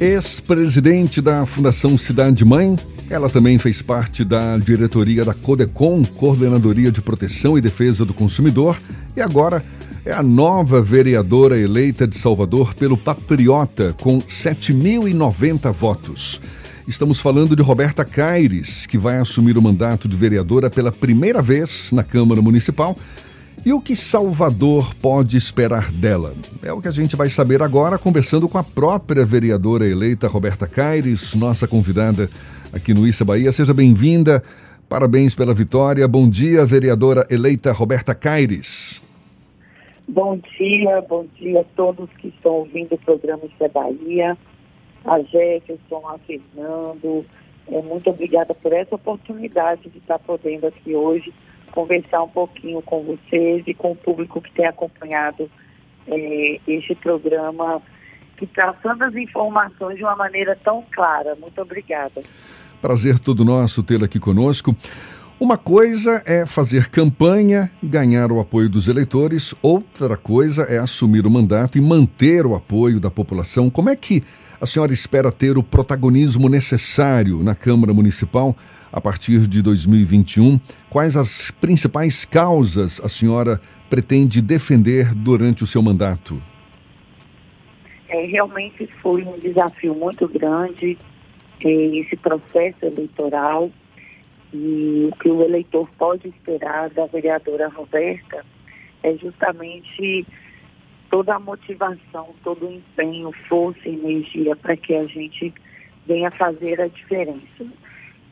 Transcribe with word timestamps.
ex-presidente 0.00 1.20
da 1.20 1.44
Fundação 1.44 1.98
Cidade 1.98 2.42
Mãe. 2.42 2.74
Ela 3.10 3.28
também 3.28 3.58
fez 3.58 3.82
parte 3.82 4.24
da 4.24 4.56
diretoria 4.56 5.26
da 5.26 5.34
CODECOM, 5.34 6.02
Coordenadoria 6.04 6.90
de 6.90 7.02
Proteção 7.02 7.58
e 7.58 7.60
Defesa 7.60 8.06
do 8.06 8.14
Consumidor, 8.14 8.80
e 9.14 9.20
agora 9.20 9.62
é 10.02 10.12
a 10.12 10.22
nova 10.22 10.80
vereadora 10.80 11.58
eleita 11.58 12.06
de 12.06 12.16
Salvador 12.16 12.74
pelo 12.74 12.96
Patriota, 12.96 13.94
com 14.00 14.22
7.090 14.22 15.70
votos. 15.70 16.40
Estamos 16.88 17.20
falando 17.20 17.54
de 17.54 17.62
Roberta 17.62 18.02
Caires, 18.02 18.86
que 18.86 18.96
vai 18.96 19.18
assumir 19.18 19.58
o 19.58 19.62
mandato 19.62 20.08
de 20.08 20.16
vereadora 20.16 20.70
pela 20.70 20.90
primeira 20.90 21.42
vez 21.42 21.92
na 21.92 22.02
Câmara 22.02 22.40
Municipal 22.40 22.96
e 23.64 23.74
o 23.74 23.80
que 23.80 23.94
Salvador 23.94 24.94
pode 25.02 25.36
esperar 25.36 25.92
dela? 25.92 26.32
É 26.62 26.72
o 26.72 26.80
que 26.80 26.88
a 26.88 26.92
gente 26.92 27.14
vai 27.14 27.28
saber 27.28 27.62
agora, 27.62 27.98
conversando 27.98 28.48
com 28.48 28.56
a 28.56 28.64
própria 28.64 29.24
vereadora 29.24 29.86
eleita 29.86 30.28
Roberta 30.28 30.66
Caires, 30.66 31.34
nossa 31.34 31.68
convidada 31.68 32.30
aqui 32.72 32.94
no 32.94 33.06
Issa 33.06 33.22
Bahia. 33.22 33.52
Seja 33.52 33.74
bem-vinda, 33.74 34.42
parabéns 34.88 35.34
pela 35.34 35.52
vitória. 35.52 36.08
Bom 36.08 36.28
dia, 36.28 36.64
vereadora 36.64 37.26
eleita 37.30 37.70
Roberta 37.70 38.14
Caires. 38.14 39.02
Bom 40.08 40.40
dia, 40.58 41.02
bom 41.02 41.26
dia 41.38 41.60
a 41.60 41.64
todos 41.76 42.08
que 42.18 42.28
estão 42.28 42.52
ouvindo 42.52 42.94
o 42.94 42.98
programa 42.98 43.42
Issa 43.44 43.68
Bahia, 43.68 44.38
a 45.04 45.20
Jefferson, 45.20 46.02
a 46.08 46.18
Fernando. 46.18 47.26
É, 47.68 47.82
muito 47.82 48.08
obrigada 48.08 48.54
por 48.54 48.72
essa 48.72 48.94
oportunidade 48.94 49.88
de 49.90 49.98
estar 49.98 50.18
podendo 50.18 50.66
aqui 50.66 50.94
hoje 50.94 51.30
conversar 51.70 52.22
um 52.22 52.28
pouquinho 52.28 52.82
com 52.82 53.02
vocês 53.02 53.62
e 53.66 53.74
com 53.74 53.92
o 53.92 53.96
público 53.96 54.40
que 54.40 54.52
tem 54.52 54.66
acompanhado 54.66 55.50
é, 56.06 56.60
este 56.66 56.94
programa, 56.94 57.80
que 58.36 58.46
traçando 58.46 59.04
as 59.04 59.14
informações 59.14 59.96
de 59.96 60.02
uma 60.02 60.16
maneira 60.16 60.56
tão 60.62 60.84
clara. 60.90 61.34
Muito 61.40 61.60
obrigada. 61.60 62.22
Prazer 62.80 63.18
todo 63.18 63.44
nosso 63.44 63.82
tê-la 63.82 64.06
aqui 64.06 64.18
conosco. 64.18 64.74
Uma 65.38 65.56
coisa 65.56 66.22
é 66.26 66.44
fazer 66.44 66.90
campanha, 66.90 67.70
ganhar 67.82 68.30
o 68.30 68.40
apoio 68.40 68.68
dos 68.68 68.88
eleitores, 68.88 69.54
outra 69.62 70.16
coisa 70.16 70.64
é 70.64 70.76
assumir 70.76 71.26
o 71.26 71.30
mandato 71.30 71.78
e 71.78 71.80
manter 71.80 72.44
o 72.44 72.54
apoio 72.54 73.00
da 73.00 73.10
população. 73.10 73.70
Como 73.70 73.88
é 73.88 73.96
que 73.96 74.22
a 74.60 74.66
senhora 74.66 74.92
espera 74.92 75.32
ter 75.32 75.56
o 75.56 75.62
protagonismo 75.62 76.46
necessário 76.46 77.42
na 77.42 77.54
Câmara 77.54 77.94
Municipal 77.94 78.54
a 78.92 79.00
partir 79.00 79.46
de 79.46 79.62
2021? 79.62 80.60
Quais 80.88 81.16
as 81.16 81.50
principais 81.50 82.24
causas 82.24 83.00
a 83.02 83.08
senhora 83.08 83.60
pretende 83.88 84.40
defender 84.40 85.14
durante 85.14 85.64
o 85.64 85.66
seu 85.66 85.82
mandato? 85.82 86.40
É, 88.08 88.22
realmente 88.22 88.88
foi 89.00 89.22
um 89.22 89.38
desafio 89.38 89.94
muito 89.94 90.26
grande 90.28 90.98
é, 91.64 91.70
esse 91.70 92.16
processo 92.16 92.84
eleitoral 92.84 93.70
e 94.52 95.04
o 95.06 95.12
que 95.16 95.28
o 95.28 95.42
eleitor 95.42 95.88
pode 95.96 96.26
esperar 96.28 96.90
da 96.90 97.06
vereadora 97.06 97.68
Roberta 97.68 98.44
é 99.02 99.14
justamente 99.16 100.26
toda 101.10 101.34
a 101.34 101.38
motivação, 101.38 102.34
todo 102.42 102.66
o 102.66 102.72
empenho, 102.72 103.32
força 103.48 103.88
e 103.88 103.94
energia 103.94 104.56
para 104.56 104.76
que 104.76 104.94
a 104.94 105.06
gente 105.06 105.52
venha 106.06 106.30
fazer 106.30 106.80
a 106.80 106.88
diferença. 106.88 107.66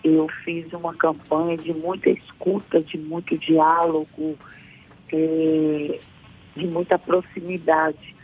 Eu 0.05 0.29
fiz 0.45 0.73
uma 0.73 0.95
campanha 0.95 1.57
de 1.57 1.73
muita 1.75 2.11
escuta, 2.11 2.81
de 2.81 2.97
muito 2.97 3.37
diálogo, 3.37 4.39
é, 5.13 5.99
de 6.57 6.67
muita 6.67 6.99
proximidade. 6.99 8.15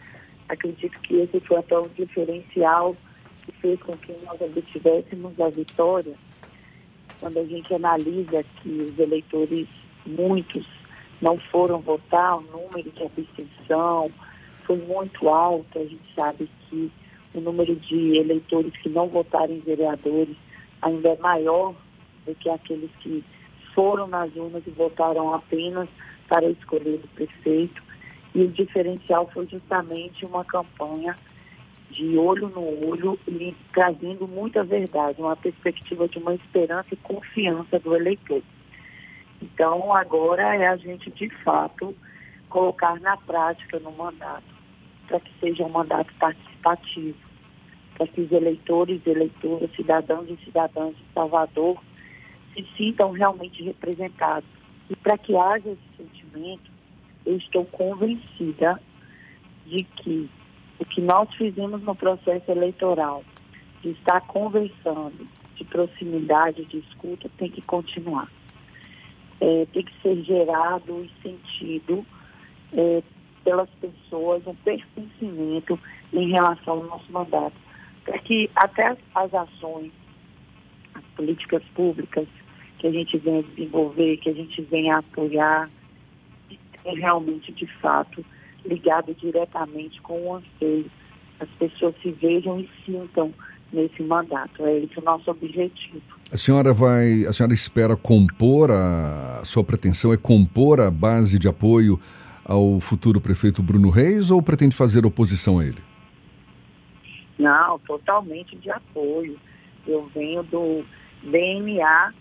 Acredito 0.49 0.99
que 1.01 1.17
esse 1.17 1.41
foi 1.41 1.59
até 1.59 1.79
um 1.79 1.89
diferencial 1.89 2.97
que 3.43 3.53
fez 3.53 3.81
com 3.83 3.97
que 3.97 4.13
nós 4.25 4.41
obtivéssemos 4.41 5.39
a 5.41 5.49
vitória. 5.49 6.15
Quando 7.21 7.39
a 7.39 7.45
gente 7.45 7.75
analisa 7.75 8.45
que 8.63 8.69
os 8.69 8.99
eleitores, 8.99 9.67
muitos, 10.07 10.67
não 11.21 11.39
foram 11.39 11.81
votar, 11.81 12.39
o 12.39 12.43
número 12.43 12.91
de 12.91 13.03
abstenção, 13.03 14.11
foi 14.65 14.77
muito 14.77 15.29
alto. 15.29 15.79
A 15.79 15.85
gente 15.85 16.15
sabe 16.15 16.49
que 16.69 16.91
o 17.35 17.41
número 17.41 17.75
de 17.77 18.19
eleitores 18.19 18.77
que 18.77 18.89
não 18.89 19.09
votaram 19.09 19.55
em 19.55 19.61
vereadores 19.61 20.37
ainda 20.85 21.09
é 21.09 21.19
maior 21.19 21.75
do 22.27 22.35
que 22.35 22.49
aqueles 22.49 22.91
que 23.01 23.25
foram 23.75 24.07
nas 24.07 24.35
urnas 24.37 24.63
e 24.67 24.71
votaram 24.71 25.35
apenas 25.35 25.89
para 26.29 26.49
escolher 26.49 27.01
o 27.03 27.09
prefeito. 27.09 27.83
E 28.35 28.43
o 28.43 28.49
diferencial 28.49 29.29
foi 29.33 29.49
justamente 29.49 30.25
uma 30.27 30.45
campanha 30.45 31.15
de 31.91 32.19
olho 32.19 32.49
no 32.49 32.91
olho 32.91 33.19
e 33.29 33.55
trazendo 33.73 34.27
muita 34.27 34.63
verdade, 34.65 35.21
uma 35.21 35.37
perspectiva 35.37 36.09
de 36.09 36.19
uma 36.19 36.35
esperança 36.35 36.89
e 36.93 36.97
confiança 36.97 37.79
do 37.79 37.95
eleitor. 37.95 38.43
Então, 39.41 39.95
agora 39.95 40.57
é 40.57 40.67
a 40.67 40.77
gente, 40.77 41.11
de 41.11 41.29
fato, 41.45 41.95
colocar 42.49 42.99
na 43.01 43.17
prática 43.17 43.79
no 43.79 43.93
mandato 43.93 44.55
para 45.07 45.21
que 45.21 45.31
seja 45.39 45.65
um 45.65 45.69
mandato 45.69 46.13
participativo, 46.19 47.19
para 47.97 48.07
que 48.07 48.21
os 48.21 48.33
eleitores, 48.33 49.01
eleitoras, 49.07 49.71
cidadãos 49.75 50.29
e 50.29 50.37
cidadãs 50.45 50.95
de 50.97 51.05
Salvador 51.15 51.79
se 52.53 52.67
sintam 52.77 53.11
realmente 53.11 53.63
representados. 53.63 54.49
E 54.91 54.97
para 54.97 55.17
que 55.17 55.37
haja 55.37 55.71
esse 55.71 55.97
sentimento, 55.97 56.71
eu 57.25 57.37
estou 57.37 57.65
convencida 57.67 58.81
de 59.67 59.85
que 59.85 60.29
o 60.79 60.85
que 60.85 61.01
nós 61.01 61.33
fizemos 61.35 61.83
no 61.83 61.95
processo 61.95 62.51
eleitoral, 62.51 63.25
de 63.83 63.91
estar 63.91 64.21
conversando, 64.23 65.25
de 65.55 65.65
proximidade, 65.65 66.65
de 66.65 66.79
escuta, 66.79 67.31
tem 67.39 67.51
que 67.51 67.63
continuar. 67.63 68.29
É, 69.41 69.67
tem 69.67 69.85
que 69.85 69.93
ser 70.03 70.21
gerado 70.25 71.05
e 71.05 71.23
sentido 71.23 72.05
é, 72.77 73.03
pelas 73.45 73.69
pessoas 73.81 74.47
um 74.47 74.55
pertencimento 74.55 75.79
em 76.13 76.31
relação 76.31 76.75
ao 76.75 76.85
nosso 76.85 77.13
mandato. 77.13 77.55
Para 78.05 78.19
que 78.19 78.51
até 78.55 78.89
as, 78.89 78.99
as 79.15 79.35
ações, 79.35 79.93
as 80.95 81.05
políticas 81.17 81.63
públicas 81.75 82.27
que 82.79 82.87
a 82.87 82.91
gente 82.91 83.17
vem 83.19 83.39
a 83.39 83.43
desenvolver, 83.43 84.19
que 84.19 84.31
a 84.31 84.35
gente 84.35 84.61
vem 84.63 84.91
a 84.91 84.99
apoiar, 84.99 85.71
é 86.85 86.95
realmente, 86.95 87.53
de 87.53 87.67
fato, 87.81 88.25
ligado 88.65 89.15
diretamente 89.15 90.01
com 90.03 90.21
o 90.21 90.37
anseio. 90.37 90.91
As 91.41 91.49
pessoas 91.59 91.95
se 92.03 92.11
vejam 92.13 92.61
e 92.61 92.69
sintam 92.85 93.33
nesse 93.73 94.03
mandato. 94.03 94.65
É 94.65 94.79
esse 94.79 94.99
o 94.99 95.03
nosso 95.03 95.31
objetivo. 95.31 96.01
A 96.33 96.37
senhora 96.37 96.73
vai, 96.73 97.25
a 97.27 97.33
senhora 97.33 97.55
espera 97.55 97.97
compor 97.97 98.71
a, 98.71 99.41
a 99.41 99.45
sua 99.45 99.65
pretensão 99.65 100.13
é 100.13 100.17
compor 100.17 100.81
a 100.81 100.91
base 100.91 101.39
de 101.39 101.49
apoio 101.49 101.99
ao 102.45 102.81
futuro 102.81 103.21
prefeito 103.21 103.63
Bruno 103.63 103.91
Reis 103.91 104.31
ou 104.31 104.43
pretende 104.43 104.77
fazer 104.77 105.07
oposição 105.07 105.59
a 105.59 105.65
ele? 105.65 105.94
Não, 107.39 107.79
totalmente 107.81 108.57
de 108.57 108.71
apoio. 108.71 109.39
Eu 109.87 110.07
venho 110.15 110.43
do 110.45 110.85
DNA 111.23 112.13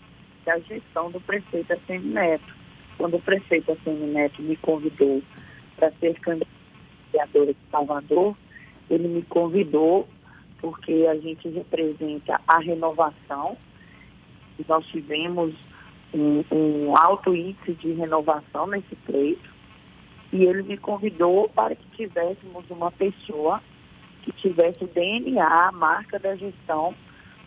da 0.45 0.59
gestão 0.59 1.11
do 1.11 1.21
prefeito 1.21 1.73
Assemi 1.73 2.09
Neto. 2.09 2.53
Quando 2.97 3.17
o 3.17 3.21
prefeito 3.21 3.71
Assemi 3.71 4.07
Neto 4.07 4.41
me 4.41 4.55
convidou 4.57 5.21
para 5.75 5.91
ser 5.93 6.19
candidato 6.19 6.49
de 7.33 7.55
Salvador, 7.71 8.35
ele 8.89 9.07
me 9.07 9.21
convidou 9.23 10.07
porque 10.59 11.05
a 11.09 11.15
gente 11.15 11.47
representa 11.49 12.39
a 12.47 12.59
renovação. 12.59 13.57
Nós 14.67 14.85
tivemos 14.87 15.53
um, 16.13 16.43
um 16.51 16.97
alto 16.97 17.35
índice 17.35 17.73
de 17.73 17.93
renovação 17.93 18.67
nesse 18.67 18.95
pleito 18.95 19.53
e 20.31 20.43
ele 20.45 20.63
me 20.63 20.77
convidou 20.77 21.49
para 21.49 21.75
que 21.75 21.85
tivéssemos 21.95 22.63
uma 22.69 22.91
pessoa 22.91 23.61
que 24.23 24.31
tivesse 24.33 24.83
o 24.83 24.87
DNA, 24.87 25.45
a 25.45 25.71
marca 25.71 26.17
da 26.17 26.35
gestão 26.35 26.95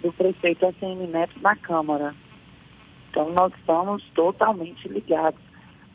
do 0.02 0.12
prefeito 0.12 0.66
ACM 0.66 1.06
Neto 1.06 1.40
na 1.40 1.56
Câmara. 1.56 2.14
Então 3.10 3.32
nós 3.32 3.52
estamos 3.54 4.02
totalmente 4.14 4.86
ligados. 4.88 5.40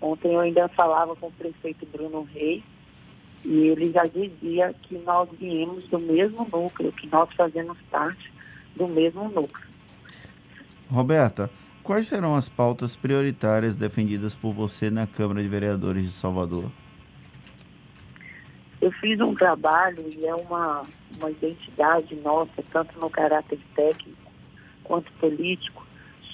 Ontem 0.01 0.33
eu 0.33 0.39
ainda 0.39 0.67
falava 0.69 1.15
com 1.15 1.27
o 1.27 1.31
prefeito 1.31 1.85
Bruno 1.85 2.27
Reis 2.33 2.63
e 3.45 3.67
ele 3.67 3.91
já 3.91 4.05
dizia 4.05 4.73
que 4.81 4.97
nós 4.99 5.29
viemos 5.39 5.87
do 5.87 5.99
mesmo 5.99 6.47
núcleo, 6.51 6.91
que 6.91 7.07
nós 7.07 7.29
fazemos 7.35 7.77
parte 7.89 8.31
do 8.75 8.87
mesmo 8.87 9.29
núcleo. 9.29 9.67
Roberta, 10.89 11.49
quais 11.83 12.07
serão 12.07 12.35
as 12.35 12.49
pautas 12.49 12.95
prioritárias 12.95 13.75
defendidas 13.75 14.35
por 14.35 14.53
você 14.53 14.89
na 14.89 15.05
Câmara 15.05 15.41
de 15.41 15.47
Vereadores 15.47 16.03
de 16.03 16.11
Salvador? 16.11 16.71
Eu 18.81 18.91
fiz 18.93 19.19
um 19.21 19.35
trabalho 19.35 20.03
e 20.09 20.25
é 20.25 20.33
uma, 20.33 20.83
uma 21.17 21.29
identidade 21.29 22.15
nossa, 22.15 22.63
tanto 22.71 22.99
no 22.99 23.09
caráter 23.11 23.59
técnico 23.75 24.31
quanto 24.83 25.11
político, 25.13 25.85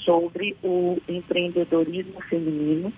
sobre 0.06 0.56
o 0.64 0.98
empreendedorismo 1.10 2.22
feminino, 2.22 2.94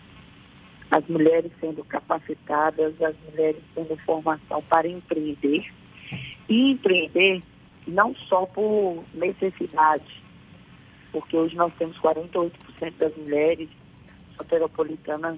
as 0.91 1.05
mulheres 1.07 1.51
sendo 1.59 1.83
capacitadas, 1.83 3.01
as 3.01 3.15
mulheres 3.27 3.61
tendo 3.73 3.97
formação 4.05 4.61
para 4.61 4.87
empreender. 4.87 5.65
E 6.47 6.71
empreender 6.71 7.41
não 7.87 8.13
só 8.15 8.45
por 8.45 9.03
necessidade, 9.15 10.23
porque 11.11 11.35
hoje 11.35 11.55
nós 11.55 11.73
temos 11.77 11.97
48% 11.97 12.51
das 12.99 13.15
mulheres 13.17 13.69
soteropolitanas 14.37 15.37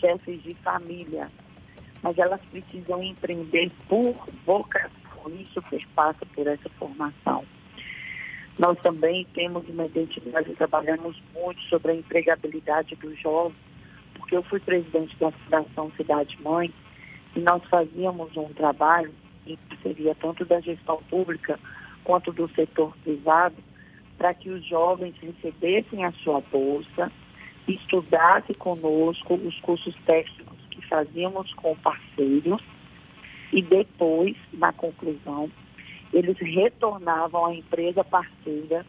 chefes 0.00 0.42
de 0.42 0.54
família, 0.56 1.28
mas 2.04 2.18
elas 2.18 2.40
precisam 2.50 3.02
empreender 3.02 3.72
por 3.88 4.12
vocação, 4.44 4.90
isso 5.40 5.58
passa 5.94 6.26
por 6.34 6.46
essa 6.46 6.68
formação. 6.78 7.42
Nós 8.58 8.78
também 8.80 9.26
temos 9.32 9.66
uma 9.70 9.86
identidade, 9.86 10.54
trabalhamos 10.54 11.20
muito 11.32 11.62
sobre 11.62 11.92
a 11.92 11.94
empregabilidade 11.94 12.94
dos 12.96 13.18
jovens, 13.18 13.56
porque 14.12 14.36
eu 14.36 14.42
fui 14.42 14.60
presidente 14.60 15.16
da 15.16 15.32
Fundação 15.32 15.90
Cidade 15.96 16.38
Mãe 16.42 16.70
e 17.34 17.40
nós 17.40 17.64
fazíamos 17.70 18.36
um 18.36 18.52
trabalho 18.52 19.12
em 19.46 19.56
parceria 19.56 20.14
tanto 20.14 20.44
da 20.44 20.60
gestão 20.60 21.02
pública 21.08 21.58
quanto 22.04 22.30
do 22.32 22.48
setor 22.54 22.94
privado 23.02 23.56
para 24.18 24.34
que 24.34 24.50
os 24.50 24.62
jovens 24.66 25.14
recebessem 25.22 26.04
a 26.04 26.12
sua 26.12 26.42
bolsa, 26.52 27.10
estudassem 27.66 28.54
conosco 28.56 29.34
os 29.34 29.58
cursos 29.60 29.94
técnicos 30.04 30.53
que 30.74 30.88
fazíamos 30.88 31.52
com 31.54 31.76
parceiros 31.76 32.62
e 33.52 33.62
depois, 33.62 34.36
na 34.52 34.72
conclusão, 34.72 35.50
eles 36.12 36.36
retornavam 36.38 37.46
à 37.46 37.54
empresa 37.54 38.02
parceira 38.02 38.84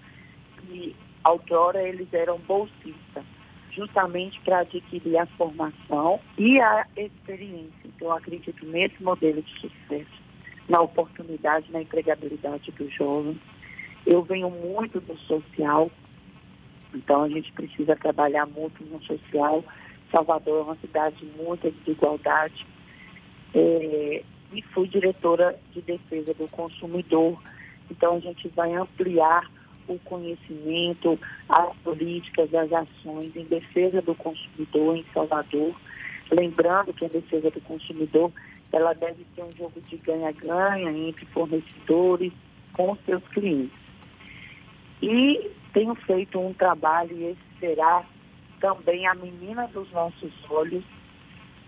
e 0.70 0.96
outrora 1.24 1.88
eles 1.88 2.08
eram 2.14 2.40
bolsistas, 2.40 3.24
justamente 3.72 4.40
para 4.42 4.60
adquirir 4.60 5.18
a 5.18 5.26
formação 5.28 6.20
e 6.38 6.60
a 6.60 6.88
experiência. 6.98 7.74
Então, 7.86 8.08
eu 8.08 8.14
acredito 8.14 8.66
nesse 8.66 9.02
modelo 9.04 9.42
de 9.42 9.52
sucesso, 9.60 10.24
na 10.68 10.82
oportunidade, 10.82 11.72
na 11.72 11.82
empregabilidade 11.82 12.72
dos 12.72 12.92
jovens. 12.94 13.38
Eu 14.06 14.22
venho 14.24 14.50
muito 14.50 15.00
do 15.00 15.16
social, 15.20 15.92
então 16.94 17.24
a 17.24 17.30
gente 17.30 17.52
precisa 17.52 17.96
trabalhar 17.96 18.46
muito 18.48 18.84
no 18.88 19.02
social. 19.04 19.64
Salvador 20.16 20.60
é 20.60 20.64
uma 20.64 20.78
cidade 20.78 21.18
de 21.18 21.44
muita 21.44 21.70
desigualdade. 21.70 22.66
É, 23.54 24.24
e 24.54 24.62
fui 24.74 24.88
diretora 24.88 25.60
de 25.74 25.82
defesa 25.82 26.34
do 26.34 26.48
consumidor. 26.48 27.38
Então 27.92 28.16
a 28.16 28.20
gente 28.20 28.48
vai 28.50 28.74
ampliar 28.74 29.52
o 29.88 30.00
conhecimento, 30.00 31.20
as 31.50 31.76
políticas, 31.78 32.54
as 32.54 32.72
ações 32.72 33.36
em 33.36 33.44
defesa 33.44 34.02
do 34.02 34.16
consumidor 34.16 34.96
em 34.96 35.06
Salvador. 35.14 35.76
Lembrando 36.32 36.94
que 36.94 37.06
a 37.06 37.10
defesa 37.10 37.52
do 37.52 37.62
consumidor 37.62 38.32
ela 38.72 38.94
deve 38.94 39.24
ser 39.24 39.44
um 39.44 39.54
jogo 39.56 39.80
de 39.82 39.98
ganha-ganha 39.98 40.92
entre 40.92 41.26
fornecedores 41.28 42.32
com 42.74 42.96
seus 43.06 43.24
clientes. 43.30 43.80
E 45.02 45.52
tenho 45.74 45.94
feito 45.96 46.40
um 46.40 46.54
trabalho, 46.54 47.16
e 47.16 47.24
esse 47.26 47.60
será 47.60 48.06
também 48.60 49.08
a 49.08 49.14
menina 49.16 49.68
dos 49.68 49.92
nossos 49.92 50.32
olhos, 50.50 50.84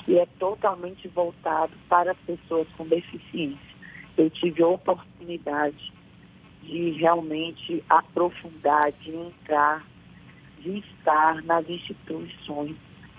que 0.03 0.17
é 0.17 0.25
totalmente 0.39 1.07
voltado 1.07 1.73
para 1.89 2.15
pessoas 2.15 2.67
com 2.77 2.85
deficiência. 2.85 3.77
Eu 4.17 4.29
tive 4.29 4.63
a 4.63 4.67
oportunidade 4.67 5.93
de 6.63 6.91
realmente 6.91 7.83
aprofundar, 7.89 8.91
de 8.91 9.15
entrar, 9.15 9.85
de 10.59 10.79
estar 10.79 11.41
nas 11.43 11.69
instituições 11.69 12.75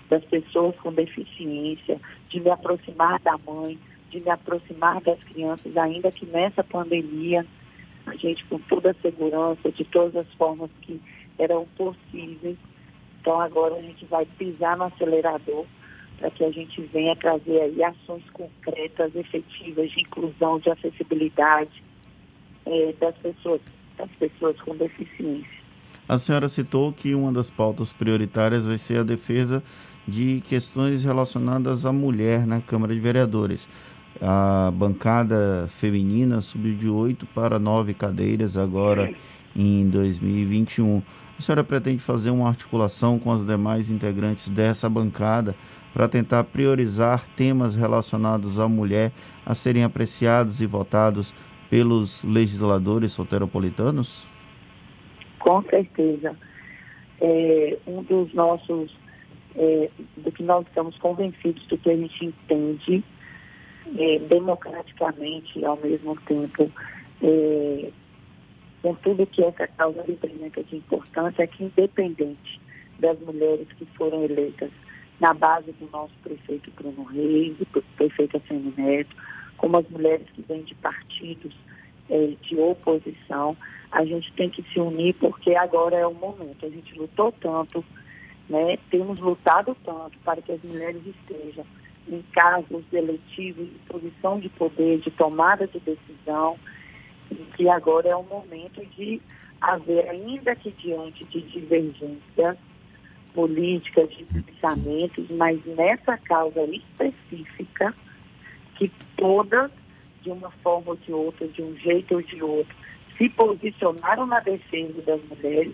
das 0.09 0.23
pessoas 0.25 0.75
com 0.77 0.91
deficiência, 0.91 1.99
de 2.29 2.39
me 2.39 2.49
aproximar 2.49 3.19
da 3.19 3.37
mãe, 3.37 3.79
de 4.09 4.19
me 4.19 4.29
aproximar 4.29 4.99
das 5.01 5.23
crianças, 5.23 5.77
ainda 5.77 6.11
que 6.11 6.25
nessa 6.25 6.63
pandemia, 6.63 7.45
a 8.05 8.15
gente 8.15 8.43
com 8.45 8.57
toda 8.59 8.91
a 8.91 8.95
segurança, 8.95 9.71
de 9.71 9.83
todas 9.85 10.15
as 10.15 10.33
formas 10.33 10.69
que 10.81 10.99
eram 11.37 11.65
possíveis. 11.77 12.57
Então 13.19 13.39
agora 13.39 13.75
a 13.75 13.81
gente 13.81 14.05
vai 14.05 14.25
pisar 14.37 14.77
no 14.77 14.85
acelerador 14.85 15.65
para 16.19 16.29
que 16.31 16.43
a 16.43 16.51
gente 16.51 16.81
venha 16.93 17.15
trazer 17.15 17.61
aí 17.61 17.83
ações 17.83 18.23
concretas, 18.33 19.15
efetivas 19.15 19.89
de 19.91 20.01
inclusão, 20.01 20.59
de 20.59 20.69
acessibilidade 20.69 21.83
é, 22.65 22.93
das 22.99 23.15
pessoas, 23.17 23.61
das 23.97 24.09
pessoas 24.11 24.59
com 24.61 24.75
deficiência. 24.75 25.59
A 26.07 26.17
senhora 26.17 26.49
citou 26.49 26.91
que 26.91 27.13
uma 27.13 27.31
das 27.31 27.49
pautas 27.49 27.93
prioritárias 27.93 28.65
vai 28.65 28.77
ser 28.77 28.99
a 28.99 29.03
defesa 29.03 29.63
de 30.07 30.41
questões 30.47 31.03
relacionadas 31.03 31.85
à 31.85 31.93
mulher 31.93 32.45
na 32.47 32.59
Câmara 32.59 32.93
de 32.93 32.99
Vereadores. 32.99 33.69
A 34.21 34.71
bancada 34.73 35.67
feminina 35.69 36.41
subiu 36.41 36.75
de 36.75 36.89
oito 36.89 37.25
para 37.27 37.59
nove 37.59 37.93
cadeiras 37.93 38.57
agora 38.57 39.13
em 39.55 39.85
2021. 39.85 41.01
A 41.39 41.41
senhora 41.41 41.63
pretende 41.63 41.99
fazer 41.99 42.31
uma 42.31 42.49
articulação 42.49 43.17
com 43.17 43.31
as 43.31 43.45
demais 43.45 43.89
integrantes 43.89 44.49
dessa 44.49 44.89
bancada 44.89 45.55
para 45.93 46.05
tentar 46.05 46.43
priorizar 46.43 47.25
temas 47.37 47.75
relacionados 47.75 48.59
à 48.59 48.67
mulher 48.67 49.13
a 49.45 49.55
serem 49.55 49.85
apreciados 49.85 50.59
e 50.59 50.65
votados 50.65 51.33
pelos 51.69 52.25
legisladores 52.25 53.13
soteropolitanos? 53.13 54.27
Com 55.39 55.63
certeza. 55.63 56.35
É, 57.21 57.77
um 57.87 58.03
dos 58.03 58.33
nossos, 58.33 58.93
é, 59.55 59.89
do 60.17 60.33
que 60.33 60.43
nós 60.43 60.67
estamos 60.67 60.97
convencidos 60.97 61.65
do 61.67 61.77
que 61.77 61.89
a 61.89 61.95
gente 61.95 62.25
entende 62.25 63.01
é, 63.97 64.19
democraticamente, 64.27 65.63
ao 65.63 65.77
mesmo 65.77 66.17
tempo, 66.19 66.69
é, 68.79 68.87
com 68.87 68.95
tudo 68.95 69.25
que 69.27 69.43
essa 69.43 69.67
causa 69.67 70.03
representa 70.03 70.63
de 70.63 70.77
importância, 70.77 71.43
é 71.43 71.47
que 71.47 71.63
independente 71.63 72.59
das 72.99 73.19
mulheres 73.19 73.67
que 73.77 73.85
foram 73.97 74.23
eleitas 74.23 74.71
na 75.19 75.33
base 75.33 75.71
do 75.73 75.89
nosso 75.91 76.13
prefeito 76.23 76.71
Bruno 76.71 77.03
Reis, 77.03 77.57
do 77.57 77.83
prefeito 77.97 78.41
Neto, 78.77 79.15
como 79.57 79.77
as 79.77 79.89
mulheres 79.89 80.27
que 80.29 80.41
vêm 80.41 80.63
de 80.63 80.73
partidos 80.75 81.53
é, 82.09 82.33
de 82.41 82.57
oposição, 82.57 83.55
a 83.91 84.05
gente 84.05 84.31
tem 84.33 84.49
que 84.49 84.63
se 84.71 84.79
unir 84.79 85.13
porque 85.15 85.55
agora 85.55 85.97
é 85.97 86.07
o 86.07 86.13
momento. 86.13 86.65
A 86.65 86.69
gente 86.69 86.97
lutou 86.97 87.31
tanto, 87.31 87.83
né? 88.49 88.77
temos 88.89 89.19
lutado 89.19 89.75
tanto 89.83 90.17
para 90.23 90.41
que 90.41 90.51
as 90.51 90.63
mulheres 90.63 91.01
estejam 91.05 91.65
em 92.07 92.23
cargos 92.33 92.83
eletivos, 92.91 93.67
de 93.67 93.79
posição 93.87 94.39
de 94.39 94.49
poder, 94.49 94.99
de 94.99 95.11
tomada 95.11 95.67
de 95.67 95.79
decisão, 95.79 96.57
que 97.35 97.69
agora 97.69 98.09
é 98.09 98.15
o 98.15 98.23
momento 98.23 98.85
de 98.95 99.21
haver, 99.61 100.09
ainda 100.09 100.55
que 100.55 100.71
diante 100.71 101.25
de 101.25 101.41
divergências, 101.41 102.57
políticas, 103.33 104.09
de 104.15 104.23
pensamentos, 104.23 105.29
mas 105.31 105.63
nessa 105.65 106.17
causa 106.17 106.63
específica, 106.63 107.93
que 108.75 108.91
todas, 109.15 109.71
de 110.21 110.31
uma 110.31 110.49
forma 110.63 110.91
ou 110.91 110.95
de 110.95 111.11
outra, 111.11 111.47
de 111.47 111.61
um 111.61 111.75
jeito 111.77 112.15
ou 112.15 112.21
de 112.21 112.41
outro, 112.41 112.75
se 113.17 113.29
posicionaram 113.29 114.25
na 114.25 114.39
defesa 114.39 115.01
das 115.01 115.21
mulheres, 115.25 115.73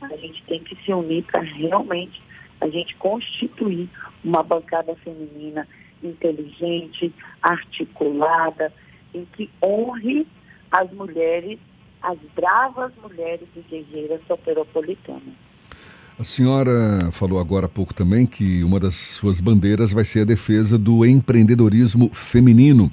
a 0.00 0.16
gente 0.16 0.42
tem 0.44 0.62
que 0.62 0.76
se 0.84 0.92
unir 0.92 1.24
para 1.24 1.40
realmente 1.40 2.22
a 2.60 2.68
gente 2.68 2.94
constituir 2.96 3.88
uma 4.24 4.42
bancada 4.42 4.94
feminina 4.96 5.66
inteligente, 6.02 7.12
articulada, 7.42 8.72
em 9.14 9.24
que 9.24 9.50
honre 9.62 10.26
as 10.70 10.92
mulheres, 10.92 11.58
as 12.02 12.18
bravas 12.34 12.92
mulheres 13.02 13.46
guerreiras 13.68 14.20
soteropolitanas. 14.26 15.34
A 16.18 16.24
senhora 16.24 17.10
falou 17.12 17.38
agora 17.38 17.66
há 17.66 17.68
pouco 17.68 17.92
também 17.92 18.24
que 18.24 18.64
uma 18.64 18.80
das 18.80 18.94
suas 18.94 19.38
bandeiras 19.38 19.92
vai 19.92 20.04
ser 20.04 20.20
a 20.20 20.24
defesa 20.24 20.78
do 20.78 21.04
empreendedorismo 21.04 22.10
feminino, 22.14 22.90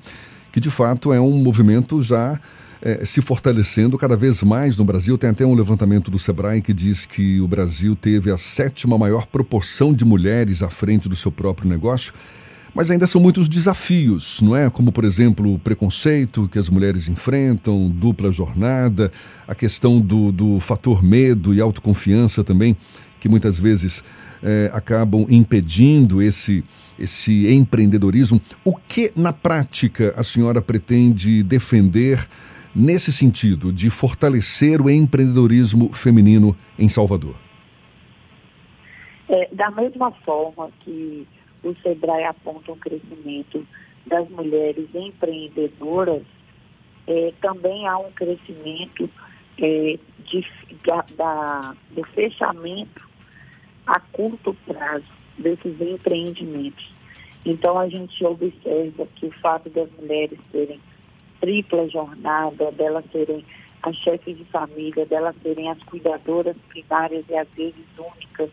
que 0.52 0.60
de 0.60 0.70
fato 0.70 1.14
é 1.14 1.22
um 1.22 1.38
movimento 1.38 2.02
já 2.02 2.38
é, 2.82 3.06
se 3.06 3.22
fortalecendo 3.22 3.98
cada 3.98 4.18
vez 4.18 4.44
mais 4.44 4.76
no 4.76 4.84
Brasil. 4.84 5.18
Tem 5.18 5.30
até 5.30 5.46
um 5.46 5.56
levantamento 5.56 6.12
do 6.12 6.20
Sebrae 6.20 6.62
que 6.62 6.74
diz 6.74 7.06
que 7.06 7.40
o 7.40 7.48
Brasil 7.48 7.96
teve 7.96 8.30
a 8.30 8.38
sétima 8.38 8.98
maior 8.98 9.26
proporção 9.26 9.94
de 9.94 10.04
mulheres 10.04 10.62
à 10.62 10.70
frente 10.70 11.08
do 11.08 11.16
seu 11.16 11.32
próprio 11.32 11.70
negócio. 11.70 12.14
Mas 12.74 12.90
ainda 12.90 13.06
são 13.06 13.22
muitos 13.22 13.48
desafios, 13.48 14.42
não 14.42 14.56
é? 14.56 14.68
Como, 14.70 14.92
por 14.92 15.06
exemplo, 15.06 15.54
o 15.54 15.60
preconceito 15.60 16.50
que 16.52 16.58
as 16.58 16.70
mulheres 16.70 17.08
enfrentam, 17.08 17.88
dupla 17.88 18.32
jornada, 18.32 19.12
a 19.48 19.54
questão 19.54 20.02
do, 20.02 20.32
do 20.32 20.60
fator 20.60 21.04
medo 21.04 21.54
e 21.54 21.62
autoconfiança 21.62 22.44
também, 22.44 22.76
que 23.20 23.30
muitas 23.30 23.60
vezes 23.60 24.04
é, 24.42 24.72
acabam 24.74 25.28
impedindo 25.30 26.20
esse, 26.20 26.64
esse 26.98 27.48
empreendedorismo. 27.54 28.42
O 28.66 28.76
que, 28.76 29.12
na 29.16 29.32
prática, 29.32 30.12
a 30.18 30.24
senhora 30.24 30.60
pretende 30.60 31.44
defender 31.44 32.28
nesse 32.76 33.14
sentido 33.14 33.72
de 33.72 33.92
fortalecer 33.92 34.82
o 34.82 34.90
empreendedorismo 34.90 35.94
feminino 35.94 36.58
em 36.78 36.88
Salvador? 36.88 37.36
É, 39.30 39.48
da 39.54 39.70
mesma 39.72 40.12
forma 40.26 40.70
que 40.80 41.26
o 41.64 41.76
SEBRAE 41.76 42.26
aponta 42.26 42.72
um 42.72 42.78
crescimento 42.78 43.66
das 44.06 44.28
mulheres 44.30 44.88
empreendedoras, 44.94 46.24
é, 47.08 47.34
também 47.42 47.88
há 47.88 47.98
um 47.98 48.12
crescimento 48.12 49.10
é, 49.58 49.98
de, 50.20 50.46
da, 50.86 51.06
da, 51.16 51.76
do 51.92 52.04
fechamento 52.08 53.02
a 53.86 54.00
curto 54.00 54.56
prazo 54.66 55.14
desses 55.38 55.80
empreendimentos. 55.82 56.92
Então 57.46 57.78
a 57.78 57.90
gente 57.90 58.24
observa 58.24 59.06
que 59.16 59.26
o 59.26 59.32
fato 59.32 59.70
das 59.70 59.90
mulheres 60.00 60.40
terem 60.52 60.80
tripla 61.42 61.90
jornada, 61.90 62.72
delas 62.72 63.04
serem 63.12 63.44
as 63.84 63.98
chefes 63.98 64.38
de 64.38 64.46
família, 64.46 65.06
delas 65.06 65.36
serem 65.44 65.70
as 65.70 65.80
cuidadoras 65.84 66.56
primárias 66.70 67.26
e 67.30 67.36
às 67.36 67.50
vezes 67.50 67.86
únicas 67.98 68.50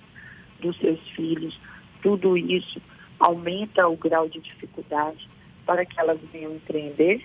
dos 0.61 0.77
seus 0.79 1.01
filhos, 1.11 1.59
tudo 2.03 2.37
isso 2.37 2.81
aumenta 3.21 3.87
o 3.87 3.97
grau 3.97 4.27
de 4.27 4.41
dificuldade 4.41 5.29
para 5.67 5.85
que 5.85 6.01
elas 6.01 6.19
venham 6.33 6.55
empreender, 6.55 7.23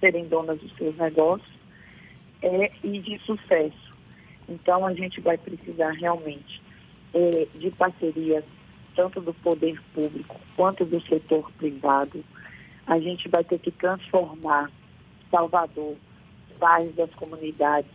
serem 0.00 0.24
donas 0.24 0.58
dos 0.58 0.72
seus 0.72 0.96
negócios 0.96 1.52
é, 2.42 2.70
e 2.82 2.98
de 2.98 3.18
sucesso. 3.20 3.90
Então, 4.48 4.84
a 4.84 4.92
gente 4.94 5.20
vai 5.20 5.36
precisar 5.38 5.92
realmente 5.92 6.60
é, 7.14 7.46
de 7.54 7.70
parcerias, 7.70 8.42
tanto 8.96 9.20
do 9.20 9.32
poder 9.34 9.80
público 9.94 10.36
quanto 10.56 10.84
do 10.84 11.00
setor 11.06 11.50
privado. 11.52 12.24
A 12.86 12.98
gente 12.98 13.28
vai 13.28 13.44
ter 13.44 13.58
que 13.58 13.70
transformar 13.70 14.70
Salvador, 15.30 15.96
bairros 16.58 16.94
das 16.94 17.12
comunidades, 17.14 17.90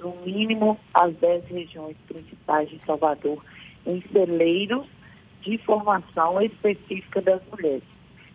no 0.00 0.14
mínimo 0.24 0.78
as 0.94 1.14
dez 1.16 1.44
regiões 1.46 1.96
principais 2.08 2.68
de 2.68 2.80
Salvador, 2.84 3.42
em 3.86 4.02
celeiros 4.12 4.86
de 5.40 5.58
formação 5.58 6.40
específica 6.40 7.20
das 7.20 7.40
mulheres, 7.50 7.82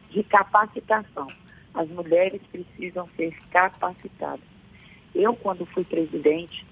de 0.09 0.23
capacitação. 0.23 1.27
As 1.73 1.89
mulheres 1.89 2.41
precisam 2.51 3.07
ser 3.15 3.33
capacitadas. 3.51 4.55
Eu, 5.13 5.35
quando 5.35 5.65
fui 5.65 5.83
presidente 5.83 6.65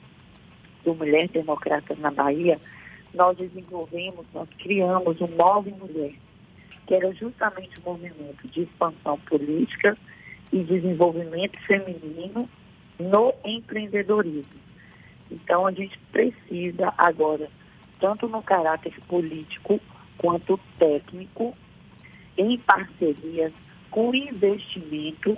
do 0.84 0.94
Mulher 0.94 1.28
Democrata 1.30 1.96
na 1.96 2.12
Bahia, 2.12 2.58
nós 3.13 3.38
desenvolvemos, 3.38 4.25
nós 4.34 4.50
criamos 4.58 5.20
o 5.22 5.28
Nove 5.28 5.72
Mulher, 5.72 6.13
que 6.88 6.94
era 6.94 7.13
justamente 7.13 7.80
um 7.80 7.92
movimento 7.92 8.48
de 8.48 8.63
expansão 8.63 9.18
política 9.20 9.96
e 10.52 10.60
desenvolvimento 10.63 11.60
feminino 11.62 12.48
no 13.00 13.34
empreendedorismo. 13.46 14.62
Então, 15.32 15.66
a 15.66 15.72
gente 15.72 15.98
precisa 16.12 16.94
agora, 16.98 17.50
tanto 18.00 18.28
no 18.28 18.42
caráter 18.42 18.94
político 19.08 19.80
quanto 20.17 20.60
técnico, 20.77 21.53
em 22.38 22.58
parcerias 22.60 23.53
com 23.89 24.13
investimento, 24.13 25.38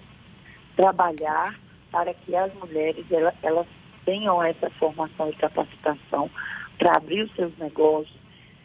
trabalhar 0.76 1.60
para 1.92 2.14
que 2.14 2.36
as 2.36 2.54
mulheres 2.56 3.06
elas, 3.12 3.36
elas 3.44 3.68
tenham 4.06 4.42
essa 4.42 4.70
formação 4.72 5.30
e 5.30 5.34
capacitação 5.34 6.30
para 6.78 6.98
abrir 6.98 7.24
os 7.24 7.36
seus 7.36 7.58
negócios, 7.58 8.16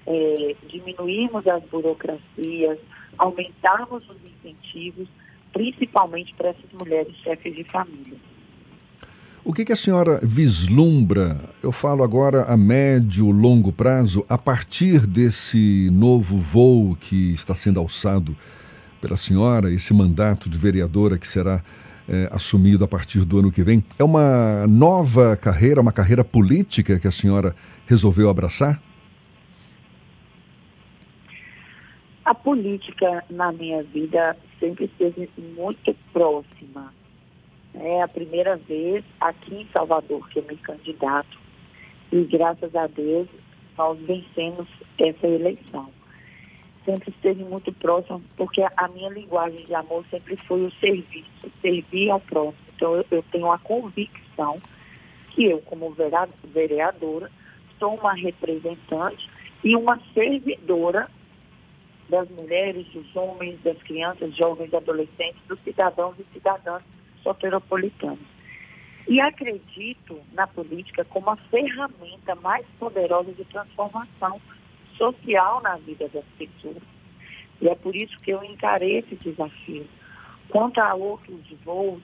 é, 0.07 0.55
diminuirmos 0.69 1.47
as 1.47 1.63
burocracias, 1.65 2.79
aumentarmos 3.19 4.09
os 4.09 4.17
incentivos, 4.25 5.09
principalmente 5.53 6.35
para 6.35 6.51
essas 6.51 6.71
mulheres 6.81 7.15
chefes 7.17 7.55
de 7.55 7.65
família. 7.65 8.19
O 9.43 9.55
que, 9.55 9.65
que, 9.65 9.73
a 9.73 9.77
senhora 9.77 10.21
vislumbra, 10.23 11.41
eu 11.63 11.73
falo 11.73 12.03
agora 12.05 12.45
a 12.45 12.59
médio, 12.59 13.31
longo 13.31 13.73
prazo, 13.73 14.23
a 14.29 14.37
partir 14.37 15.07
desse 15.07 15.89
novo 15.91 16.37
voo 16.37 16.95
que 16.95 17.33
está 17.33 17.55
sendo 17.55 17.81
alçado 17.81 18.37
pela 19.01 19.17
senhora, 19.17 19.73
esse 19.73 19.95
mandato 19.95 20.51
de 20.51 20.59
vereadora 20.59 21.17
que 21.17 21.27
será 21.27 21.65
é, 22.07 22.29
assumido 22.31 22.85
a 22.85 22.89
partir 22.89 23.25
do 23.25 23.39
ano 23.39 23.51
que 23.51 23.63
vem? 23.63 23.83
É 23.99 24.05
uma 24.05 24.67
nova 24.67 25.35
carreira, 25.39 25.81
uma 25.81 25.93
carreira 25.93 26.23
política 26.23 26.99
que 26.99 27.09
a 27.09 27.13
senhora 27.13 27.57
resolveu 27.87 28.29
abraçar? 28.29 28.79
A 32.27 32.35
política 32.35 33.25
na 33.31 33.51
minha 33.53 33.83
vida 33.85 34.37
sempre 34.61 34.85
esteve 34.85 35.31
muito 35.57 35.97
próxima 36.13 36.93
é 37.75 38.03
a 38.03 38.09
primeira 38.09 38.57
vez 38.57 39.05
aqui 39.21 39.55
em 39.55 39.69
Salvador 39.73 40.29
que 40.29 40.39
eu 40.39 40.45
me 40.45 40.57
candidato 40.57 41.39
e 42.13 42.25
graças 42.25 42.75
a 42.75 42.87
Deus 42.87 43.29
nós 43.77 43.99
vencemos 44.01 44.69
essa 44.99 45.27
eleição. 45.27 45.89
Sempre 46.85 47.11
esteve 47.11 47.45
muito 47.45 47.73
próximo, 47.73 48.23
porque 48.37 48.63
a 48.63 48.89
minha 48.89 49.11
linguagem 49.11 49.65
de 49.67 49.75
amor 49.75 50.05
sempre 50.11 50.37
foi 50.37 50.63
o 50.63 50.73
serviço, 50.73 51.51
servir 51.61 52.11
ao 52.11 52.21
próximo. 52.21 52.65
Então 52.75 52.97
eu, 52.97 53.05
eu 53.11 53.23
tenho 53.31 53.51
a 53.51 53.59
convicção 53.59 54.57
que 55.31 55.45
eu, 55.45 55.61
como 55.63 55.95
vereadora, 56.45 57.31
sou 57.79 57.95
uma 57.97 58.15
representante 58.15 59.29
e 59.63 59.77
uma 59.77 60.01
servidora 60.13 61.09
das 62.09 62.29
mulheres, 62.31 62.87
dos 62.89 63.15
homens, 63.15 63.61
das 63.63 63.79
crianças, 63.83 64.35
jovens, 64.35 64.75
adolescentes, 64.75 65.41
dos 65.47 65.61
cidadãos 65.61 66.17
e 66.19 66.25
cidadãs 66.33 66.83
soteropolitanos. 67.23 68.19
E 69.09 69.21
acredito 69.21 70.21
na 70.33 70.47
política 70.47 71.05
como 71.05 71.31
a 71.31 71.37
ferramenta 71.37 72.35
mais 72.37 72.67
poderosa 72.79 73.33
de 73.33 73.45
transformação 73.45 74.41
social 74.97 75.61
na 75.63 75.77
vida 75.77 76.09
das 76.09 76.25
pessoas. 76.39 76.83
E 77.61 77.69
é 77.69 77.75
por 77.75 77.95
isso 77.95 78.19
que 78.21 78.31
eu 78.31 78.43
encarei 78.45 78.99
esse 78.99 79.17
desafio. 79.17 79.87
Quanto 80.49 80.81
a 80.81 80.95
outros 80.95 81.41
voos, 81.65 82.03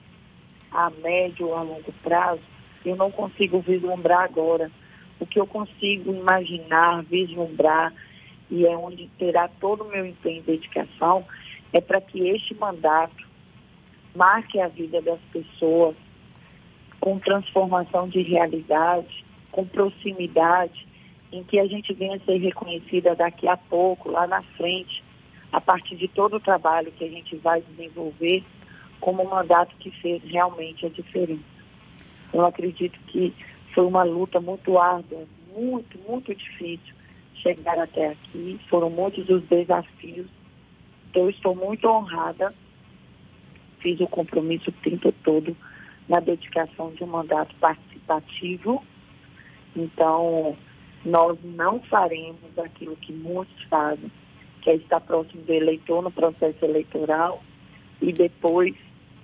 a 0.71 0.89
médio 0.89 1.47
ou 1.47 1.57
a 1.57 1.61
longo 1.61 1.91
prazo, 2.03 2.41
eu 2.85 2.95
não 2.95 3.11
consigo 3.11 3.59
vislumbrar 3.59 4.21
agora. 4.21 4.71
O 5.19 5.25
que 5.25 5.39
eu 5.39 5.47
consigo 5.47 6.13
imaginar, 6.13 7.03
vislumbrar, 7.03 7.93
e 8.49 8.65
é 8.65 8.77
onde 8.77 9.07
terá 9.17 9.47
todo 9.59 9.83
o 9.83 9.89
meu 9.89 10.05
empenho 10.05 10.39
e 10.39 10.57
dedicação, 10.57 11.25
é 11.73 11.81
para 11.81 11.99
que 11.99 12.29
este 12.29 12.53
mandato 12.55 13.26
marque 14.17 14.59
a 14.59 14.67
vida 14.67 14.99
das 15.01 15.19
pessoas 15.31 15.95
com 16.99 17.19
transformação 17.19 18.07
de 18.07 18.23
realidade, 18.23 19.23
com 19.51 19.63
proximidade, 19.63 20.87
em 21.31 21.43
que 21.43 21.59
a 21.59 21.67
gente 21.67 21.93
venha 21.93 22.19
ser 22.25 22.37
reconhecida 22.37 23.15
daqui 23.15 23.47
a 23.47 23.55
pouco, 23.55 24.09
lá 24.09 24.25
na 24.25 24.41
frente, 24.41 25.03
a 25.51 25.61
partir 25.61 25.95
de 25.95 26.07
todo 26.07 26.37
o 26.37 26.39
trabalho 26.39 26.91
que 26.91 27.03
a 27.03 27.09
gente 27.09 27.35
vai 27.35 27.61
desenvolver, 27.61 28.43
como 28.99 29.23
um 29.23 29.29
mandato 29.29 29.75
que 29.77 29.91
fez 29.91 30.23
realmente 30.23 30.85
a 30.87 30.89
diferença. 30.89 31.43
Eu 32.33 32.43
acredito 32.43 32.99
que 33.07 33.33
foi 33.73 33.85
uma 33.85 34.03
luta 34.03 34.41
muito 34.41 34.79
árdua, 34.79 35.25
muito, 35.55 35.99
muito 36.09 36.33
difícil 36.33 36.95
chegar 37.35 37.77
até 37.77 38.09
aqui. 38.09 38.59
Foram 38.67 38.89
muitos 38.89 39.29
os 39.29 39.43
desafios. 39.43 40.27
Então, 41.09 41.29
estou 41.29 41.55
muito 41.55 41.87
honrada 41.87 42.53
fiz 43.87 44.01
o 44.01 44.07
compromisso 44.07 44.69
o 44.69 44.73
tempo 44.73 45.13
todo 45.23 45.55
na 46.09 46.19
dedicação 46.19 46.91
de 46.91 47.03
um 47.03 47.07
mandato 47.07 47.55
participativo. 47.55 48.83
Então, 49.75 50.57
nós 51.05 51.37
não 51.43 51.79
faremos 51.83 52.57
aquilo 52.57 52.97
que 52.97 53.13
muitos 53.13 53.63
fazem, 53.69 54.11
que 54.61 54.71
é 54.71 54.75
estar 54.75 54.99
próximo 54.99 55.41
do 55.43 55.53
eleitor 55.53 56.01
no 56.01 56.11
processo 56.11 56.65
eleitoral 56.65 57.41
e 58.01 58.11
depois 58.11 58.75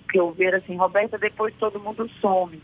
que 0.10 0.20
eu 0.20 0.32
ver 0.32 0.55
assim, 0.55 0.77
Roberta, 0.77 1.17
depois 1.17 1.53
todo 1.55 1.79
mundo 1.79 2.10
some. 2.22 2.62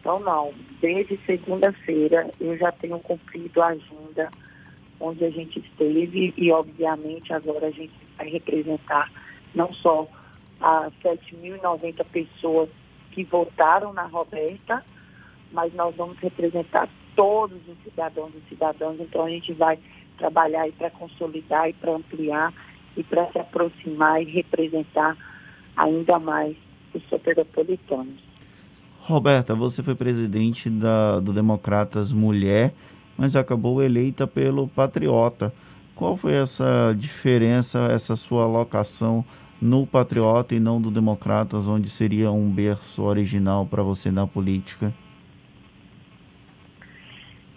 Então, 0.00 0.18
não. 0.18 0.52
Desde 0.80 1.18
segunda-feira 1.24 2.28
eu 2.40 2.56
já 2.56 2.72
tenho 2.72 2.98
cumprido 2.98 3.62
a 3.62 3.68
agenda 3.68 4.28
onde 4.98 5.24
a 5.24 5.30
gente 5.30 5.60
esteve 5.60 6.34
e, 6.36 6.50
obviamente, 6.50 7.32
agora 7.32 7.68
a 7.68 7.70
gente 7.70 7.92
vai 8.16 8.28
representar 8.28 9.12
não 9.54 9.70
só 9.70 10.04
a 10.60 10.90
7.090 11.02 12.04
pessoas 12.06 12.68
que 13.12 13.24
votaram 13.24 13.92
na 13.92 14.04
Roberta, 14.04 14.84
mas 15.52 15.72
nós 15.74 15.94
vamos 15.96 16.18
representar 16.18 16.88
todos 17.16 17.58
os 17.66 17.76
cidadãos 17.82 18.30
e 18.34 18.48
cidadãs, 18.48 18.96
então 19.00 19.24
a 19.24 19.30
gente 19.30 19.52
vai 19.52 19.78
trabalhar 20.16 20.70
para 20.72 20.90
consolidar 20.90 21.68
e 21.68 21.72
para 21.72 21.96
ampliar 21.96 22.52
e 22.96 23.02
para 23.02 23.30
se 23.32 23.38
aproximar 23.38 24.22
e 24.22 24.26
representar 24.26 25.16
ainda 25.76 26.18
mais 26.18 26.56
os 26.94 27.02
soteropolitanos. 27.08 28.28
Roberta, 29.00 29.54
você 29.54 29.82
foi 29.82 29.94
presidente 29.94 30.68
da, 30.68 31.18
do 31.18 31.32
Democratas 31.32 32.12
Mulher, 32.12 32.74
mas 33.16 33.34
acabou 33.34 33.82
eleita 33.82 34.26
pelo 34.26 34.68
Patriota. 34.68 35.52
Qual 35.94 36.16
foi 36.16 36.34
essa 36.34 36.94
diferença, 36.96 37.88
essa 37.90 38.14
sua 38.14 38.44
alocação 38.44 39.24
no 39.60 39.86
Patriota 39.86 40.54
e 40.54 40.60
não 40.60 40.80
do 40.80 40.90
Democratas, 40.90 41.66
onde 41.66 41.88
seria 41.88 42.30
um 42.30 42.50
berço 42.50 43.02
original 43.02 43.66
para 43.66 43.82
você 43.82 44.10
na 44.10 44.26
política? 44.26 44.94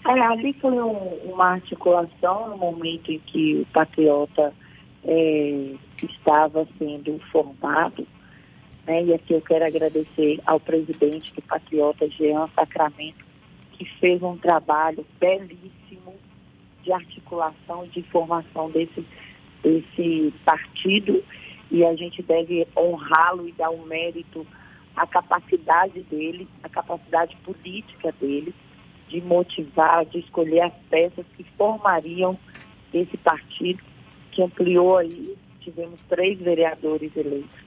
É, 0.08 0.20
ali 0.20 0.54
foi 0.54 0.72
um, 0.72 1.32
uma 1.32 1.52
articulação 1.52 2.50
no 2.50 2.58
momento 2.58 3.12
em 3.12 3.20
que 3.20 3.62
o 3.62 3.66
Patriota 3.72 4.52
é, 5.04 5.74
estava 6.02 6.68
sendo 6.78 7.20
formado 7.32 8.06
Né? 8.86 9.06
E 9.06 9.14
aqui 9.14 9.34
eu 9.34 9.42
quero 9.42 9.66
agradecer 9.66 10.40
ao 10.46 10.60
presidente 10.60 11.34
do 11.34 11.42
Patriota, 11.44 12.10
Jean 12.10 12.48
Sacramento, 12.56 13.24
que 13.74 13.86
fez 14.00 14.22
um 14.24 14.38
trabalho 14.38 15.06
belíssimo 15.20 16.16
de 16.84 16.92
articulação 16.92 17.86
e 17.86 17.90
de 17.90 18.02
formação 18.10 18.72
desse, 18.72 19.06
desse 19.64 20.34
partido 20.44 21.24
e 21.72 21.86
a 21.86 21.96
gente 21.96 22.22
deve 22.22 22.68
honrá-lo 22.78 23.48
e 23.48 23.54
dar 23.54 23.70
um 23.70 23.86
mérito 23.86 24.46
à 24.96 25.08
capacidade 25.08 26.02
dele, 26.04 26.48
à 26.62 26.70
capacidade 26.70 27.36
política 27.38 28.14
dele 28.20 28.54
de 29.08 29.22
motivar, 29.22 30.06
de 30.06 30.20
escolher 30.20 30.62
as 30.62 30.74
peças 30.90 31.26
que 31.36 31.44
formariam 31.58 32.38
esse 32.94 33.18
partido, 33.18 33.82
que 34.32 34.44
ampliou 34.44 34.98
aí, 34.98 35.36
tivemos 35.62 36.00
três 36.10 36.40
vereadores 36.40 37.16
eleitos. 37.16 37.62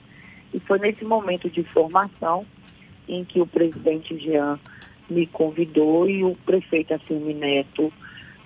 E 0.53 0.61
foi 0.61 0.79
nesse 0.79 1.05
momento 1.05 1.49
de 1.51 1.63
formação 1.65 2.47
em 3.09 3.25
que 3.25 3.41
o 3.41 3.47
presidente 3.47 4.17
Jean 4.17 4.59
me 5.09 5.27
convidou 5.27 6.09
e 6.09 6.25
o 6.25 6.33
prefeito 6.45 6.95
Assemi 6.95 7.35
Neto 7.35 7.93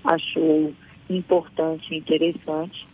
achou 0.04 0.72
importante 1.08 1.94
e 1.94 1.98
interessante 1.98 2.84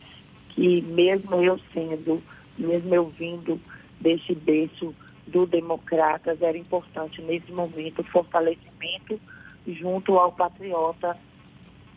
que 0.50 0.83
mesmo 0.92 1.37
eu 1.37 1.59
sendo, 1.73 2.23
mesmo 2.58 2.94
eu 2.94 3.08
vindo 3.08 3.61
desse 4.00 4.34
berço 4.34 4.92
do 5.26 5.46
Democratas, 5.46 6.40
era 6.42 6.56
importante 6.58 7.23
nesse 7.23 7.50
momento 7.52 8.00
o 8.00 8.04
fortalecimento 8.04 9.20
junto 9.66 10.18
ao 10.18 10.32
Patriota, 10.32 11.16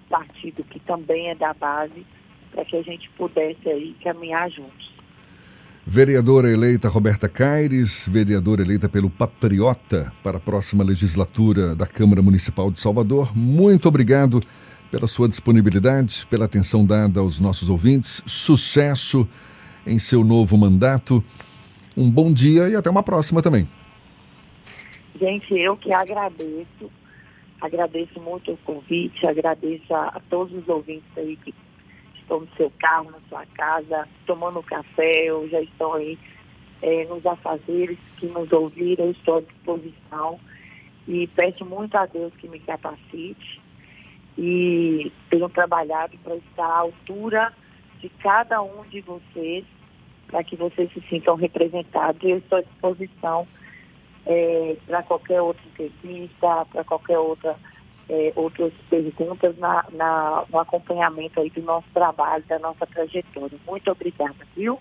partido 0.09 0.63
que 0.63 0.79
também 0.79 1.29
é 1.29 1.35
da 1.35 1.53
base, 1.53 2.05
para 2.51 2.63
que 2.63 2.77
a 2.77 2.81
gente 2.81 3.09
pudesse 3.11 3.69
aí 3.69 3.95
caminhar 4.01 4.49
juntos. 4.49 4.95
Vereadora 5.85 6.51
eleita 6.51 6.89
Roberta 6.89 7.29
Caires, 7.29 8.07
vereadora 8.09 8.61
eleita 8.61 8.89
pelo 8.89 9.09
Patriota 9.09 10.11
para 10.21 10.37
a 10.37 10.39
próxima 10.39 10.83
legislatura 10.83 11.75
da 11.75 11.87
Câmara 11.87 12.21
Municipal 12.21 12.69
de 12.69 12.79
Salvador, 12.79 13.35
muito 13.35 13.87
obrigado 13.87 14.39
pela 14.91 15.07
sua 15.07 15.27
disponibilidade, 15.29 16.25
pela 16.29 16.45
atenção 16.45 16.85
dada 16.85 17.19
aos 17.19 17.39
nossos 17.39 17.69
ouvintes. 17.69 18.21
Sucesso 18.25 19.27
em 19.88 19.98
seu 19.98 20.24
novo 20.24 20.58
mandato. 20.58 21.24
Um 21.96 22.12
bom 22.12 22.32
dia 22.32 22.70
e 22.70 22.75
até 22.75 22.89
uma 22.89 23.03
próxima 23.03 23.41
também. 23.41 23.67
Gente, 25.20 25.58
eu 25.58 25.75
que 25.77 25.91
agradeço 25.91 26.91
Agradeço 27.60 28.20
muito 28.22 28.51
o 28.51 28.58
convite, 28.58 29.25
agradeço 29.25 29.94
a, 29.94 30.10
a 30.10 30.20
todos 30.29 30.53
os 30.56 30.70
ouvintes 30.70 31.10
aí 31.17 31.36
que 31.38 31.53
estão 32.15 32.41
no 32.41 32.48
seu 32.56 32.72
carro, 32.79 33.10
na 33.10 33.20
sua 33.29 33.46
casa, 33.48 34.08
tomando 34.27 34.62
café 34.62 35.34
ou 35.34 35.50
já 35.50 35.60
estão 35.62 35.94
aí 35.94 36.20
é, 36.84 37.06
nos 37.06 37.25
afazeres, 37.25 37.98
que 38.17 38.27
nos 38.27 38.51
ouviram, 38.51 39.10
estou 39.10 39.38
à 39.38 39.41
disposição. 39.41 40.39
E 41.08 41.25
peço 41.27 41.65
muito 41.65 41.96
a 41.96 42.06
Deus 42.06 42.32
que 42.36 42.48
me 42.48 42.60
capacite 42.60 43.60
e 44.38 45.12
tenho 45.32 45.50
trabalhado 45.50 46.15
para 46.20 46.36
estar 46.36 46.67
à 46.67 46.79
altura 46.79 47.51
de 48.00 48.10
cada 48.22 48.62
um 48.62 48.84
de 48.84 49.01
vocês, 49.01 49.65
para 50.27 50.43
que 50.43 50.55
vocês 50.55 50.91
se 50.93 51.01
sintam 51.10 51.36
representados. 51.36 52.22
Eu 52.24 52.38
estou 52.38 52.60
à 52.60 52.62
disposição 52.62 53.48
é, 54.25 54.75
para 54.86 55.03
qualquer 55.03 55.41
outra 55.41 55.63
entrevista, 55.65 56.65
para 56.72 56.84
qualquer 56.84 57.17
outra 57.17 57.55
é, 58.10 58.31
outras 58.36 58.72
perguntas 58.89 59.57
na, 59.57 59.86
na, 59.91 60.46
no 60.50 60.60
acompanhamento 60.60 61.39
aí 61.39 61.50
do 61.50 61.62
nosso 61.62 61.88
trabalho, 61.93 62.43
da 62.48 62.60
nossa 62.60 62.86
trajetória. 62.86 63.57
Muito 63.67 63.91
obrigada, 63.91 64.36
viu? 64.55 64.79